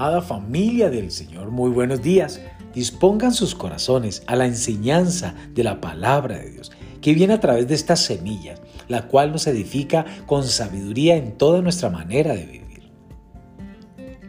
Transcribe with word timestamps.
Amada 0.00 0.22
familia 0.22 0.88
del 0.88 1.10
Señor, 1.10 1.50
muy 1.50 1.70
buenos 1.70 2.00
días. 2.00 2.40
Dispongan 2.72 3.34
sus 3.34 3.54
corazones 3.54 4.22
a 4.26 4.34
la 4.34 4.46
enseñanza 4.46 5.34
de 5.52 5.62
la 5.62 5.82
palabra 5.82 6.38
de 6.38 6.52
Dios, 6.52 6.72
que 7.02 7.12
viene 7.12 7.34
a 7.34 7.40
través 7.40 7.68
de 7.68 7.74
esta 7.74 7.96
semilla, 7.96 8.54
la 8.88 9.08
cual 9.08 9.30
nos 9.30 9.46
edifica 9.46 10.06
con 10.24 10.44
sabiduría 10.44 11.16
en 11.16 11.36
toda 11.36 11.60
nuestra 11.60 11.90
manera 11.90 12.32
de 12.32 12.46
vivir. 12.46 12.90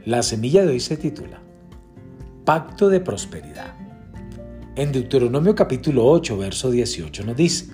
La 0.04 0.24
semilla 0.24 0.64
de 0.64 0.74
hoy 0.74 0.82
se 0.82 0.98
titula 0.98 1.42
Pacto 2.44 2.90
de 2.90 3.00
Prosperidad. 3.00 3.74
En 4.76 4.92
Deuteronomio 4.92 5.56
capítulo 5.56 6.06
8, 6.06 6.38
verso 6.38 6.70
18 6.70 7.24
nos 7.24 7.38
dice, 7.38 7.68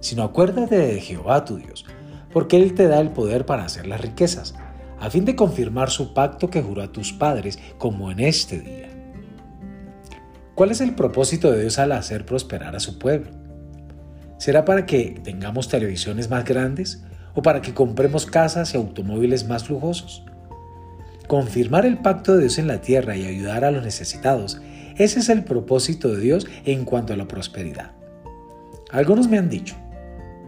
Sino 0.00 0.24
acuérdate 0.24 0.76
de 0.76 1.00
Jehová 1.00 1.46
tu 1.46 1.56
Dios, 1.56 1.86
porque 2.34 2.58
Él 2.58 2.74
te 2.74 2.86
da 2.86 3.00
el 3.00 3.12
poder 3.12 3.46
para 3.46 3.64
hacer 3.64 3.86
las 3.86 4.02
riquezas 4.02 4.54
a 5.02 5.10
fin 5.10 5.24
de 5.24 5.34
confirmar 5.34 5.90
su 5.90 6.14
pacto 6.14 6.48
que 6.48 6.62
juró 6.62 6.80
a 6.80 6.92
tus 6.92 7.12
padres, 7.12 7.58
como 7.76 8.12
en 8.12 8.20
este 8.20 8.60
día. 8.60 8.88
¿Cuál 10.54 10.70
es 10.70 10.80
el 10.80 10.94
propósito 10.94 11.50
de 11.50 11.62
Dios 11.62 11.80
al 11.80 11.90
hacer 11.90 12.24
prosperar 12.24 12.76
a 12.76 12.80
su 12.80 13.00
pueblo? 13.00 13.32
¿Será 14.38 14.64
para 14.64 14.86
que 14.86 15.20
tengamos 15.24 15.68
televisiones 15.68 16.30
más 16.30 16.44
grandes 16.44 17.02
o 17.34 17.42
para 17.42 17.60
que 17.60 17.74
compremos 17.74 18.26
casas 18.26 18.74
y 18.74 18.76
automóviles 18.76 19.48
más 19.48 19.68
lujosos? 19.68 20.24
Confirmar 21.26 21.84
el 21.84 21.98
pacto 21.98 22.34
de 22.34 22.42
Dios 22.42 22.58
en 22.58 22.68
la 22.68 22.80
tierra 22.80 23.16
y 23.16 23.26
ayudar 23.26 23.64
a 23.64 23.72
los 23.72 23.82
necesitados, 23.82 24.60
ese 24.96 25.18
es 25.18 25.28
el 25.30 25.42
propósito 25.42 26.14
de 26.14 26.20
Dios 26.20 26.46
en 26.64 26.84
cuanto 26.84 27.12
a 27.12 27.16
la 27.16 27.26
prosperidad. 27.26 27.90
Algunos 28.92 29.26
me 29.26 29.38
han 29.38 29.48
dicho, 29.48 29.74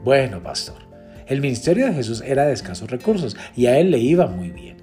bueno, 0.04 0.40
pastor, 0.40 0.83
el 1.26 1.40
ministerio 1.40 1.86
de 1.86 1.94
Jesús 1.94 2.22
era 2.26 2.46
de 2.46 2.52
escasos 2.52 2.90
recursos 2.90 3.36
y 3.56 3.66
a 3.66 3.78
él 3.78 3.90
le 3.90 3.98
iba 3.98 4.26
muy 4.26 4.50
bien. 4.50 4.76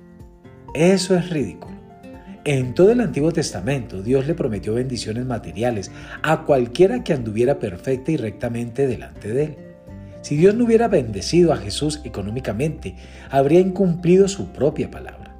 Eso 0.73 1.15
es 1.15 1.29
ridículo. 1.29 1.79
En 2.43 2.73
todo 2.73 2.91
el 2.91 3.01
Antiguo 3.01 3.31
Testamento 3.31 4.01
Dios 4.01 4.25
le 4.25 4.33
prometió 4.33 4.73
bendiciones 4.73 5.25
materiales 5.25 5.91
a 6.23 6.43
cualquiera 6.43 7.03
que 7.03 7.13
anduviera 7.13 7.59
perfecta 7.59 8.11
y 8.11 8.17
rectamente 8.17 8.87
delante 8.87 9.31
de 9.31 9.43
él. 9.43 9.57
Si 10.21 10.35
Dios 10.35 10.55
no 10.55 10.65
hubiera 10.65 10.87
bendecido 10.87 11.53
a 11.53 11.57
Jesús 11.57 12.01
económicamente, 12.03 12.95
habría 13.29 13.59
incumplido 13.59 14.27
su 14.27 14.47
propia 14.47 14.89
palabra. 14.89 15.35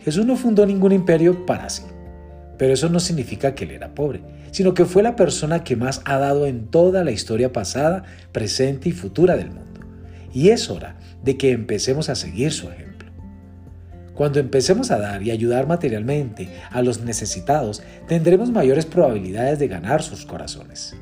Jesús 0.00 0.26
no 0.26 0.36
fundó 0.36 0.66
ningún 0.66 0.92
imperio 0.92 1.46
para 1.46 1.68
sí, 1.70 1.84
pero 2.58 2.74
eso 2.74 2.88
no 2.88 3.00
significa 3.00 3.54
que 3.54 3.64
él 3.64 3.72
era 3.72 3.94
pobre, 3.94 4.20
sino 4.50 4.74
que 4.74 4.84
fue 4.84 5.02
la 5.02 5.16
persona 5.16 5.64
que 5.64 5.76
más 5.76 6.02
ha 6.04 6.18
dado 6.18 6.46
en 6.46 6.66
toda 6.66 7.04
la 7.04 7.10
historia 7.10 7.52
pasada, 7.52 8.04
presente 8.32 8.90
y 8.90 8.92
futura 8.92 9.36
del 9.36 9.50
mundo 9.50 9.68
y 10.32 10.50
es 10.50 10.70
hora 10.70 10.98
de 11.22 11.36
que 11.36 11.52
empecemos 11.52 12.08
a 12.08 12.14
seguir 12.14 12.52
su 12.52 12.68
ejemplo. 12.68 13.10
Cuando 14.14 14.40
empecemos 14.40 14.90
a 14.90 14.98
dar 14.98 15.22
y 15.22 15.30
ayudar 15.30 15.68
materialmente 15.68 16.48
a 16.70 16.82
los 16.82 17.02
necesitados, 17.02 17.82
tendremos 18.08 18.50
mayores 18.50 18.84
probabilidades 18.84 19.60
de 19.60 19.68
ganar 19.68 20.02
sus 20.02 20.26
corazones. 20.26 20.96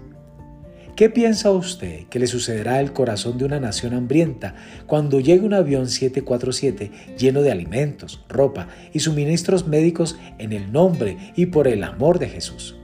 ¿Qué 0.96 1.10
piensa 1.10 1.50
usted 1.50 2.04
que 2.10 2.18
le 2.18 2.26
sucederá 2.26 2.76
al 2.76 2.94
corazón 2.94 3.36
de 3.36 3.44
una 3.44 3.60
nación 3.60 3.92
hambrienta 3.92 4.54
cuando 4.86 5.20
llegue 5.20 5.44
un 5.44 5.52
avión 5.52 5.88
747 5.88 6.90
lleno 7.18 7.42
de 7.42 7.52
alimentos, 7.52 8.24
ropa 8.30 8.68
y 8.94 9.00
suministros 9.00 9.66
médicos 9.66 10.18
en 10.38 10.54
el 10.54 10.72
nombre 10.72 11.18
y 11.36 11.46
por 11.46 11.68
el 11.68 11.84
amor 11.84 12.18
de 12.18 12.30
Jesús? 12.30 12.76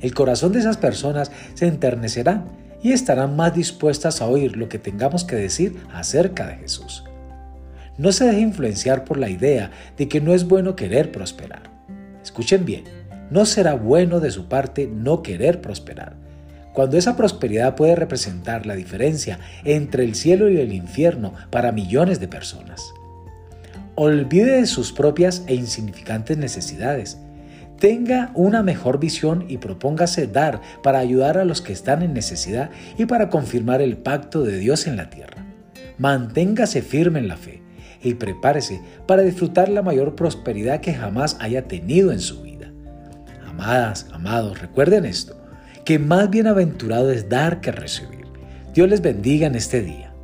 El 0.00 0.14
corazón 0.14 0.52
de 0.52 0.58
esas 0.58 0.76
personas 0.76 1.30
se 1.54 1.68
enternecerá 1.68 2.44
y 2.82 2.92
estarán 2.92 3.36
más 3.36 3.54
dispuestas 3.54 4.20
a 4.20 4.26
oír 4.26 4.56
lo 4.56 4.68
que 4.68 4.78
tengamos 4.78 5.24
que 5.24 5.36
decir 5.36 5.76
acerca 5.92 6.46
de 6.46 6.56
Jesús. 6.56 7.04
No 7.98 8.12
se 8.12 8.26
deje 8.26 8.40
influenciar 8.40 9.04
por 9.04 9.18
la 9.18 9.30
idea 9.30 9.70
de 9.96 10.08
que 10.08 10.20
no 10.20 10.34
es 10.34 10.46
bueno 10.46 10.76
querer 10.76 11.12
prosperar. 11.12 11.70
Escuchen 12.22 12.64
bien, 12.64 12.84
no 13.30 13.46
será 13.46 13.74
bueno 13.74 14.20
de 14.20 14.30
su 14.30 14.48
parte 14.48 14.86
no 14.86 15.22
querer 15.22 15.60
prosperar, 15.60 16.16
cuando 16.74 16.98
esa 16.98 17.16
prosperidad 17.16 17.74
puede 17.74 17.96
representar 17.96 18.66
la 18.66 18.74
diferencia 18.74 19.38
entre 19.64 20.04
el 20.04 20.14
cielo 20.14 20.50
y 20.50 20.58
el 20.58 20.72
infierno 20.72 21.32
para 21.50 21.72
millones 21.72 22.20
de 22.20 22.28
personas. 22.28 22.82
Olvide 23.94 24.60
de 24.60 24.66
sus 24.66 24.92
propias 24.92 25.42
e 25.46 25.54
insignificantes 25.54 26.36
necesidades 26.36 27.18
Tenga 27.78 28.30
una 28.34 28.62
mejor 28.62 28.98
visión 28.98 29.44
y 29.48 29.58
propóngase 29.58 30.26
dar 30.26 30.60
para 30.82 30.98
ayudar 30.98 31.36
a 31.36 31.44
los 31.44 31.60
que 31.60 31.72
están 31.72 32.02
en 32.02 32.14
necesidad 32.14 32.70
y 32.96 33.04
para 33.06 33.28
confirmar 33.28 33.82
el 33.82 33.98
pacto 33.98 34.42
de 34.42 34.58
Dios 34.58 34.86
en 34.86 34.96
la 34.96 35.10
tierra. 35.10 35.44
Manténgase 35.98 36.82
firme 36.82 37.18
en 37.18 37.28
la 37.28 37.36
fe 37.36 37.62
y 38.02 38.14
prepárese 38.14 38.80
para 39.06 39.22
disfrutar 39.22 39.68
la 39.68 39.82
mayor 39.82 40.14
prosperidad 40.14 40.80
que 40.80 40.94
jamás 40.94 41.36
haya 41.40 41.68
tenido 41.68 42.12
en 42.12 42.20
su 42.20 42.42
vida. 42.42 42.70
Amadas, 43.46 44.06
amados, 44.12 44.60
recuerden 44.60 45.04
esto, 45.04 45.36
que 45.84 45.98
más 45.98 46.30
bienaventurado 46.30 47.10
es 47.10 47.28
dar 47.28 47.60
que 47.60 47.72
recibir. 47.72 48.26
Dios 48.74 48.88
les 48.88 49.00
bendiga 49.00 49.46
en 49.46 49.54
este 49.54 49.82
día. 49.82 50.15